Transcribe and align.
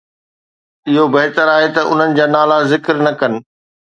اهو 0.89 1.03
بهتر 1.15 1.47
آهي 1.57 1.67
ته 1.75 1.81
انهن 1.91 2.11
جا 2.17 2.25
نالا 2.33 2.57
ذڪر 2.71 2.95
نه 3.05 3.11
ڪن. 3.19 3.33